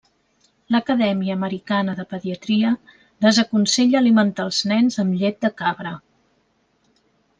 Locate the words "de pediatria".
1.99-2.71